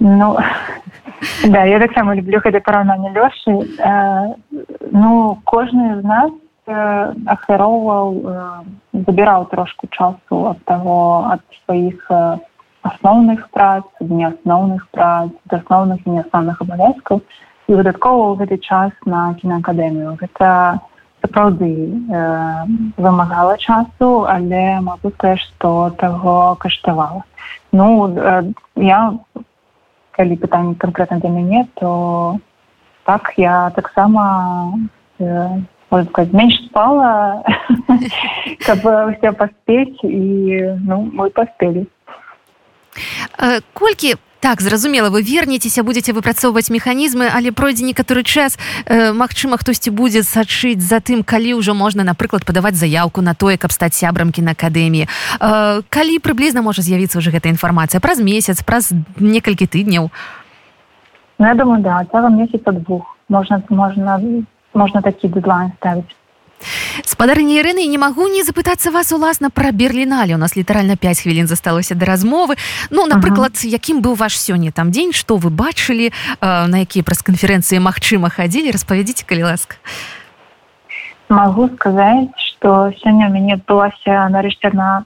Ну 0.00 0.36
да 1.44 1.64
я 1.64 1.78
таксама 1.80 2.14
люблю 2.14 2.40
гэта 2.44 2.60
параўнанне 2.60 3.10
лёшы 3.10 3.54
э, 3.78 4.34
ну 4.92 5.38
кожны 5.44 6.00
з 6.00 6.04
нас 6.04 6.30
э, 6.66 7.14
ахвяроўваў 7.26 8.08
э, 8.14 8.44
забіраў 9.06 9.46
трошку 9.50 9.88
часу 9.90 10.54
ад 10.54 10.62
таго 10.64 11.26
ад 11.34 11.42
сваіх 11.64 12.06
э, 12.10 12.38
асноўных 12.82 13.50
прац 13.50 13.84
не 14.00 14.24
асноўных 14.30 14.86
прац 14.94 15.34
асноўных 15.50 16.06
і 16.06 16.10
неасноўных 16.18 16.62
абавязкаў 16.62 17.20
і 17.66 17.74
выдаткоўваў 17.74 18.38
гэты 18.38 18.58
час 18.62 18.92
на 19.04 19.34
кінаакадэмію 19.42 20.14
гэта 20.22 20.78
сапраўды 21.22 21.90
э, 21.90 22.64
вымагала 22.96 23.58
часу 23.58 24.26
але 24.30 24.80
могу 24.80 25.10
сказаць 25.10 25.42
што 25.42 25.90
таго 25.98 26.54
каштавала 26.62 27.24
ну 27.72 28.14
э, 28.14 28.52
я 28.76 29.18
калі 30.17 30.35
пытанне 30.35 30.75
конкретно 30.75 31.19
для 31.19 31.29
мяне 31.29 31.67
то 31.73 32.39
так 33.03 33.33
я 33.37 33.71
таксама 33.71 34.73
э, 35.19 35.59
сказать, 36.09 36.33
менш 36.33 36.53
спала 36.65 37.43
каб 38.65 38.79
все 39.17 39.31
паспець 39.31 40.03
і 40.03 40.77
ну 40.85 41.09
мы 41.13 41.29
паспелі 41.29 41.87
колькі 43.73 44.15
так 44.40 44.60
зразумела 44.60 45.10
вы 45.10 45.22
вернетеся 45.22 45.82
будете 45.82 46.12
выпрацоўваць 46.12 46.70
механізмы 46.70 47.30
але 47.34 47.52
пройдзе 47.52 47.84
некаторы 47.84 48.22
час 48.22 48.58
э, 48.86 49.12
Мачыма 49.12 49.56
хтосьці 49.58 49.90
будзе 49.90 50.22
сачыць 50.22 50.80
за 50.80 51.00
тым 51.00 51.22
калі 51.22 51.58
ўжо 51.58 51.74
можна 51.74 52.04
напрыклад 52.04 52.44
падаваць 52.44 52.76
заявку 52.76 53.20
на 53.20 53.34
тое 53.34 53.56
каб 53.56 53.72
стаць 53.72 53.94
сябрам 53.94 54.32
кінакадэміі. 54.32 55.08
Э, 55.40 55.82
калі 55.88 56.18
прыблізна 56.18 56.62
можа 56.62 56.82
з'явіцца 56.82 57.18
уже 57.18 57.30
гэта 57.30 57.48
інфармацыя? 57.48 58.00
Праз 58.00 58.20
месяц 58.20 58.62
праз 58.62 58.92
некалькі 59.18 59.66
тыдняў? 59.66 60.10
Ну, 61.38 61.46
я 61.46 61.54
думаю 61.54 61.82
да 61.82 62.04
цягам 62.10 62.36
месяца 62.36 62.72
двух. 62.72 63.16
Можна 63.28 63.62
можна 63.70 64.20
можно 64.74 65.02
такі 65.02 65.28
дедлайн 65.28 65.72
ставить 65.78 66.17
спадарні 67.04 67.60
Ірыны 67.60 67.86
не 67.86 67.98
магу 67.98 68.28
не 68.28 68.42
запытацца 68.44 68.90
вас 68.90 69.12
уласна 69.12 69.50
пра 69.50 69.72
берерліналі 69.72 70.34
у 70.34 70.38
нас 70.38 70.56
літаральна 70.56 70.96
5 70.96 71.20
хвілін 71.20 71.46
засталося 71.46 71.94
да 71.94 72.06
размовы. 72.06 72.56
Ну 72.90 73.06
напрыклад 73.06 73.52
-huh. 73.52 73.66
якім 73.66 74.02
быў 74.02 74.16
ваш 74.16 74.36
сёння 74.36 74.72
там 74.72 74.90
дзень 74.90 75.12
што 75.12 75.36
вы 75.36 75.50
бачылі 75.50 76.12
на 76.40 76.78
якія 76.78 77.02
прэс-канферэнцыі 77.02 77.78
магчыма 77.78 78.28
хадзілі 78.30 78.70
распавядзіце 78.70 79.24
калі 79.26 79.42
ласка 79.42 79.76
могу 81.28 81.68
сказаць 81.76 82.28
что 82.36 82.92
сёння 83.04 83.28
мяне 83.28 83.54
адбылася 83.54 84.28
нарэшце 84.28 84.70
на 84.72 85.04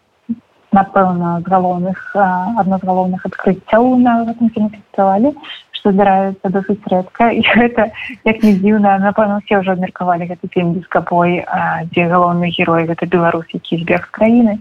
напэўна 0.73 1.41
з 1.45 1.51
галоўных 1.51 2.17
адно 2.17 2.79
з 2.79 2.85
галоўных 2.87 3.27
адкрыццяў 3.27 3.99
на 3.99 4.25
гэтым 4.25 4.49
фестывалі 4.51 5.35
што 5.83 5.91
здараюцца 5.91 6.49
досыць 6.55 6.87
рэдка. 6.87 7.31
І 7.39 7.43
гэта 7.43 7.91
як 8.25 8.43
не 8.47 8.55
дзіўна 8.55 9.03
напэўна 9.03 9.43
все 9.43 9.59
ўжо 9.59 9.75
абмеркавалі 9.75 10.31
гэты 10.31 10.47
фільм 10.55 10.79
бескапой 10.79 11.43
дзе 11.91 12.07
галоўны 12.07 12.55
герой 12.55 12.87
гэта 12.87 13.11
беларус 13.11 13.51
які 13.51 13.83
збег 13.83 14.07
з 14.07 14.11
краіны. 14.15 14.55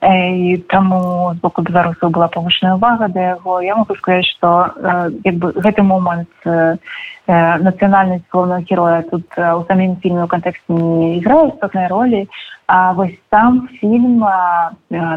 І 0.00 0.56
таму 0.72 1.36
з 1.36 1.38
боку 1.44 1.60
беларусаў 1.60 2.08
была 2.08 2.32
павышаная 2.32 2.80
увага 2.80 3.12
да 3.12 3.36
яго. 3.36 3.60
Я 3.60 3.76
могу 3.76 3.94
сказаць 4.00 4.32
што 4.32 4.72
як 5.28 5.36
бы 5.36 5.52
гэты 5.60 5.84
момант 5.84 6.32
нацыянальнасць 7.28 8.24
галоўнага 8.32 8.64
героя 8.64 9.02
тут 9.12 9.28
у 9.36 9.60
самім 9.68 10.00
фільме 10.00 10.24
ў 10.24 10.28
кантэксце 10.32 10.72
не 10.72 11.20
іграе 11.20 11.52
істотнай 11.52 11.86
ролі. 11.92 12.28
А 12.66 12.96
вось 12.96 13.18
там 13.28 13.68
фільм 13.76 14.24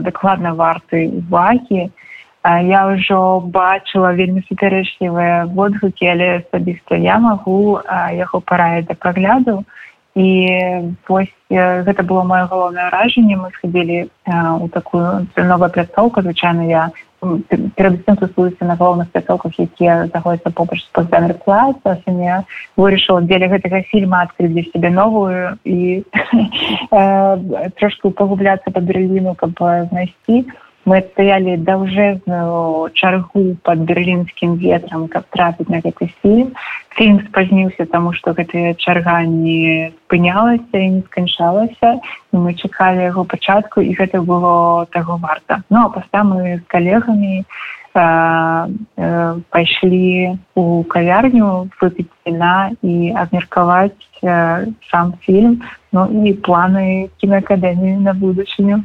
дакладна 0.04 0.52
варты 0.52 1.08
увагі. 1.08 1.88
і 1.88 2.05
я 2.46 2.86
ўжо 2.94 3.42
бачыла 3.42 4.14
вельмі 4.14 4.46
супярэчлівыя 4.46 5.46
водгукі 5.50 6.06
але 6.14 6.28
асабіста 6.42 6.96
я 7.02 7.18
магу 7.20 7.82
яго 8.14 8.42
параіць 8.42 8.86
да 8.86 8.94
прагляду. 8.94 9.64
І 10.16 10.48
вось 11.10 11.34
гэта 11.52 12.04
было 12.08 12.24
маё 12.24 12.48
галоўнае 12.48 12.88
ражанне 12.90 13.36
мы 13.36 13.52
схадзілі 13.52 14.08
у 14.64 14.68
такую 14.72 15.28
новую 15.36 15.70
пляцоўку. 15.70 16.22
Звычайна 16.22 16.64
я 16.64 16.84
перад 17.76 18.06
тым 18.06 18.18
сусуюся 18.20 18.66
на 18.66 18.76
галоўных 18.76 19.10
пляцоўках 19.12 19.60
якія 19.60 20.08
заходзяцца 20.14 20.52
побач 20.52 20.80
з 20.84 20.90
пазданр 20.92 21.34
плац 21.46 21.76
я 22.08 22.44
вырашыла 22.78 23.22
дзеля 23.22 23.50
гэтага 23.50 23.82
фільма 23.90 24.22
адкрыць 24.28 24.52
для 24.52 24.64
сябе 24.70 24.90
новую 24.90 25.58
і 25.64 26.04
трошку 27.80 28.12
пагубляцца 28.12 28.72
па 28.72 28.80
берліну 28.80 29.36
каб 29.36 29.58
знайсці 29.90 30.46
мы 30.86 31.02
стаялі 31.02 31.58
даўжэзную 31.66 32.90
чаргу 32.94 33.58
под 33.66 33.80
берлінскім 33.90 34.56
ветрам 34.62 35.08
каб 35.10 35.26
трапіць 35.34 35.70
на 35.70 35.82
гэты 35.82 36.10
фільм 36.22 36.54
фільм 36.98 37.20
спазніўся 37.28 37.86
тому 37.92 38.14
что 38.14 38.34
гэтая 38.38 38.74
чарга 38.78 39.22
не 39.26 39.92
спынялася 40.06 40.78
і 40.78 40.90
не 40.98 41.02
сканчалася 41.10 41.98
мы 42.32 42.54
чакалі 42.54 43.10
яго 43.10 43.26
пачатку 43.26 43.82
і 43.82 43.98
гэта 43.98 44.22
было 44.22 44.86
таго 44.94 45.18
варта 45.18 45.64
ну 45.70 45.86
а 45.86 45.90
пасля 45.90 46.24
мы 46.24 46.58
з 46.58 46.64
калегамі 46.70 47.44
пайшлі 49.50 50.36
у 50.56 50.84
кавярню 50.84 51.72
выпіць 51.80 52.12
віна 52.28 52.76
і 52.84 53.16
абмеркаваць 53.16 53.96
сам 54.92 55.14
фільм 55.24 55.62
ну 55.96 56.28
і 56.28 56.34
планы 56.34 57.08
кінаакадэміі 57.24 58.04
на 58.04 58.12
будучыню 58.12 58.84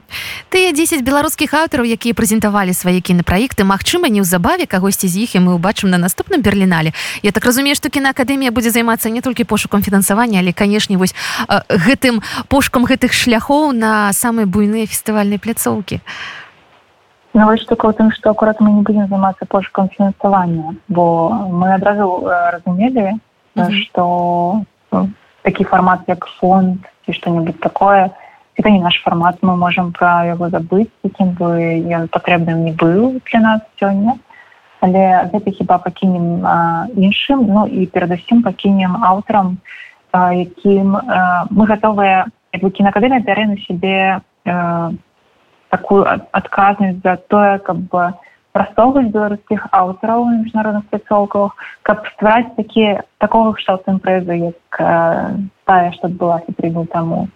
тыя 0.50 0.70
10 0.70 1.02
беларускіх 1.02 1.54
аўтараў 1.54 1.86
якія 1.90 2.14
прэзентавалі 2.14 2.74
свае 2.74 3.02
кінапраекты. 3.02 3.66
Мачыма 3.66 4.06
неўзабаве 4.06 4.66
кагосьці 4.70 5.10
з 5.10 5.26
іх 5.26 5.34
і 5.34 5.42
мы 5.42 5.58
ўбачым 5.58 5.90
на 5.90 5.98
наступным 5.98 6.42
берерлінале 6.42 6.94
Я 7.22 7.34
так 7.34 7.42
разумею 7.46 7.74
што 7.74 7.90
кінаакадэмія 7.90 8.54
будзе 8.54 8.70
займацца 8.70 9.10
не 9.10 9.22
толькі 9.22 9.42
пошукам 9.42 9.82
фінансавання 9.82 10.38
але 10.38 10.52
канешне 10.52 10.94
вось 10.98 11.14
гэтым 11.66 12.22
пошукам 12.46 12.86
гэтых 12.86 13.10
шляхоў 13.10 13.74
на 13.74 14.12
самыя 14.14 14.46
буйныя 14.46 14.86
фестывальныя 14.86 15.42
пляцоўкі 15.42 15.98
Ну, 17.32 17.46
вось 17.46 17.62
штука 17.62 17.88
ў 17.88 17.94
тым 17.94 18.10
што 18.10 18.30
акурат 18.30 18.60
мы 18.60 18.72
не 18.72 18.82
будзем 18.82 19.06
займацца 19.06 19.46
пошукам 19.46 19.88
фінансавання 19.88 20.74
бо 20.88 21.30
мы 21.50 21.74
адразу 21.74 22.26
разумелі 22.26 23.18
што 23.54 24.04
mm 24.92 25.06
-hmm 25.06 25.08
такі 25.42 25.64
фармат 25.64 26.00
як 26.06 26.26
фонд 26.26 26.76
ці 27.06 27.12
что-нибудь 27.12 27.60
такое 27.60 28.10
это 28.56 28.70
не 28.70 28.80
наш 28.80 29.02
фармат 29.02 29.42
мы 29.42 29.56
можем 29.56 29.92
про 29.92 30.24
яго 30.24 30.50
забыць 30.50 30.92
якім 31.02 31.32
бы 31.32 31.80
ён 31.88 32.08
патрэбным 32.08 32.64
не 32.64 32.72
быў 32.72 33.20
для 33.30 33.40
нас 33.40 33.60
сёння 33.80 34.18
але 34.80 35.28
гэта 35.32 35.50
хіба 35.50 35.78
пакінем 35.78 36.44
іншым 36.96 37.46
ну 37.48 37.66
і 37.66 37.86
перадусім 37.86 38.42
пакінем 38.42 38.96
аўтарам 39.04 39.58
якім 40.12 40.96
мы 41.50 41.66
гатовыя 41.66 42.26
кінакадэмія 42.52 43.24
бярэ 43.24 43.46
на 43.46 43.56
сябе 43.64 44.20
такую 45.70 46.04
адказнасць 46.32 47.00
за 47.04 47.16
тое 47.30 47.58
каб 47.58 47.80
прасоўваць 48.52 49.10
беларускіх 49.14 49.66
аўтараў 49.70 50.26
на 50.26 50.42
міжнародных 50.42 50.86
пляцоўках 50.90 51.54
каб 51.86 52.02
ствараць 52.14 52.56
такія 52.56 53.04
такого 53.22 53.54
кшталт 53.54 53.86
імпрэзы 53.86 54.38
як 54.50 54.80
э, 54.82 54.90
тая 55.64 55.92
што 55.94 56.10
адбылася 56.10 56.54
дні 56.58 56.86
таму 56.90 57.28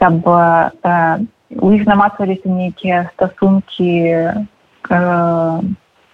каб 0.00 0.24
э, 0.24 1.26
у 1.60 1.72
іх 1.72 1.86
намацваліся 1.86 2.48
нейкія 2.48 3.10
стасункі 3.12 3.92
э, 4.08 5.60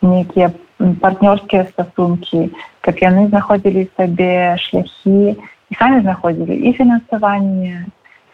нейкія 0.03 0.51
партнёрскія 0.81 1.71
стасункі 1.71 2.51
каб 2.81 2.99
яны 2.99 3.29
знаходзілі 3.31 3.87
сабе 3.97 4.59
шляхі 4.59 5.39
і 5.71 5.75
самі 5.79 6.03
знаходзілі 6.03 6.59
і 6.59 6.73
фінансаванне 6.75 7.87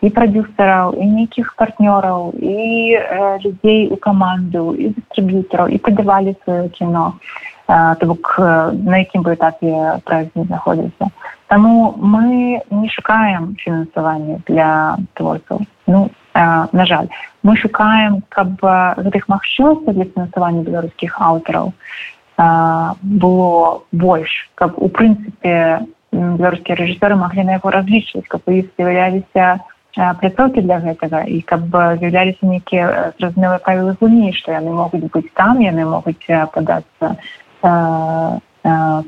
і 0.07 0.11
прадюсераў 0.15 0.95
і 0.95 1.05
нейкіх 1.11 1.55
партнёраў 1.59 2.31
і 2.39 2.57
э, 2.95 3.39
людзей 3.43 3.91
у 3.91 3.99
каманду 3.99 4.71
і 4.79 4.95
дыстрыб'ютараў 4.95 5.75
і 5.75 5.83
падавалі 5.83 6.39
сваё 6.47 6.71
кіно 6.71 7.19
то 7.67 8.07
бок 8.07 8.39
на 8.39 9.03
якім 9.03 9.27
бы 9.27 9.35
этапе 9.35 9.99
праект 10.07 10.37
не 10.39 10.45
знаходзіцца 10.45 11.11
Таму 11.47 11.95
мы 11.99 12.63
не 12.71 12.89
шукаем 12.91 13.57
фінансаванне 13.59 14.41
для 14.47 14.99
творцаў 15.15 15.61
ну 15.87 16.11
э, 16.35 16.67
на 16.73 16.87
жаль. 16.87 17.07
Мы 17.43 17.57
шукаем 17.57 18.23
каб 18.29 18.59
гэтых 18.63 19.29
магчымасцяў 19.29 19.95
для 19.95 20.05
фінансавання 20.05 20.63
беларускіх 20.63 21.21
аўтараў 21.21 21.71
э, 21.71 22.95
было 23.03 23.83
больш 23.93 24.51
каб 24.55 24.75
у 24.79 24.89
прынцыпе 24.89 25.87
беларускія 26.11 26.79
рэжысёры 26.83 27.15
маглі 27.15 27.47
на 27.47 27.59
яго 27.59 27.71
разлічваць 27.71 28.27
каб 28.27 28.43
у 28.47 28.51
іх 28.51 28.67
з'яўляліся 28.75 29.63
пляцоўкі 29.97 30.61
для 30.61 30.79
гэтага. 30.85 31.25
І 31.25 31.41
каб 31.41 31.73
з'яўляліся 31.73 32.45
нейкія 32.45 33.13
зразумелыя 33.19 33.61
правілы 33.65 33.97
гульні 34.01 34.33
што 34.37 34.53
яны 34.53 34.77
могуць 34.77 35.09
быць 35.09 35.33
там 35.35 35.61
яны 35.65 35.89
могуць 35.89 36.21
падацца 36.29 37.17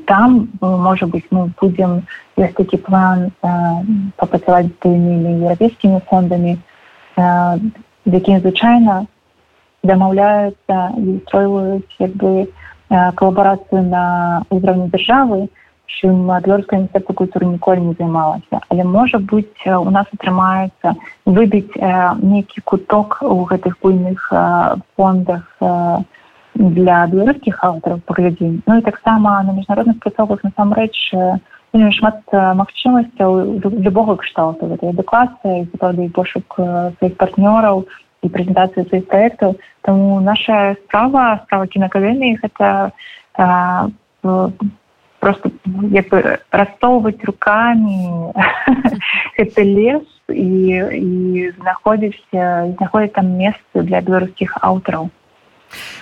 там. 0.09 0.49
Можа 0.61 1.05
быць 1.05 1.27
мы 1.29 1.53
будзем 1.61 2.01
ёсць 2.37 2.57
такі 2.57 2.77
план 2.81 3.29
папрацаваць 4.17 4.73
тымі 4.81 5.45
еўрапейскімі 5.45 6.01
фондамі 6.09 6.57
якім 8.09 8.39
звычайна 8.39 9.05
дамаўляюцца 9.83 10.77
і 10.97 11.19
стройваюць 11.27 11.95
як 11.99 12.15
бы 12.17 12.47
калабарацыю 12.89 13.85
на 13.85 14.05
ўзроўні 14.49 14.89
дзяржавы 14.89 15.47
чым 15.97 16.29
беларуская 16.29 16.79
міністэрства 16.79 17.13
культуры 17.13 17.45
ніколі 17.49 17.81
не 17.81 17.93
займалася. 17.97 18.61
Але 18.69 18.83
можа 18.83 19.17
быць 19.17 19.65
у 19.65 19.89
нас 19.89 20.05
атрымаецца 20.13 20.93
выбіць 21.25 21.73
нейкі 22.21 22.61
куток 22.63 23.19
у 23.25 23.43
гэтых 23.49 23.79
буйных 23.81 24.29
фондах 24.95 25.43
для 26.55 26.97
беларускіх 27.07 27.63
аўтараў 27.63 28.01
паглядзім. 28.05 28.61
Ну 28.67 28.77
і 28.77 28.85
таксама 28.85 29.41
на 29.43 29.53
міжнародных 29.53 29.99
працовах 29.99 30.43
насамрэч 30.43 30.95
шмат 31.73 32.21
магчымасцяў 32.33 33.61
любога 33.85 34.17
кшталту. 34.21 34.69
Гэтай 34.73 34.89
адукацыі 34.93 35.67
сапраўды 35.71 36.09
пошук 36.09 36.57
сваіх 36.99 37.17
партнёраў 37.17 37.85
прэзентацыі 38.25 38.87
сваіх 38.89 39.05
праектаў. 39.07 39.55
Таму 39.81 40.19
наша 40.19 40.75
справа 40.83 41.39
справа 41.45 41.67
кінакавельні 41.67 42.39
гэта 42.41 42.91
просто 45.19 45.51
як 45.91 46.09
бы 46.09 46.39
растоўваць 46.51 47.23
руками. 47.23 48.33
Это 49.37 49.63
лес 49.63 50.03
і 50.29 50.49
і 50.93 51.51
знаходзіся 51.59 52.73
знаходзіць 52.77 53.13
там 53.13 53.33
месцы 53.37 53.83
для 53.83 54.01
беларускіх 54.01 54.57
аўтараў 54.61 55.09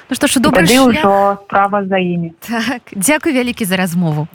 Ну 0.10 0.16
што 0.16 0.28
ж 0.28 0.40
добра 0.40 0.64
ўжо 0.64 1.38
справа 1.44 1.84
за 1.86 1.98
імі 1.98 2.34
так, 2.40 2.82
Дякую 2.96 3.36
вялікі 3.36 3.66
за 3.66 3.76
размову. 3.76 4.28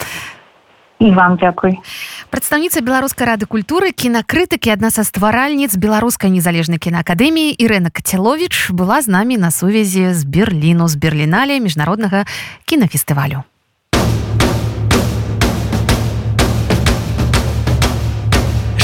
Вам 1.01 1.37
дзякуй 1.37 1.81
прадстаўніца 2.31 2.81
беларускай 2.81 3.27
рады 3.27 3.47
культуры 3.47 3.93
кінакрытыкі 3.93 4.73
адна 4.73 4.89
са 4.95 5.05
стваральніц 5.05 5.77
беларускай 5.77 6.31
незалежнай 6.31 6.79
кінаакадэміі 6.79 7.57
Ірена 7.59 7.91
кацялович 7.91 8.71
была 8.71 9.03
з 9.03 9.09
намі 9.09 9.37
на 9.37 9.51
сувязі 9.51 10.15
з 10.15 10.25
берліну 10.25 10.89
з 10.89 10.97
берлінале 10.97 11.59
міжнароднага 11.61 12.25
кінафестывалю 12.65 13.43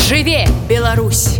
Жыве 0.08 0.48
Беларусь! 0.66 1.38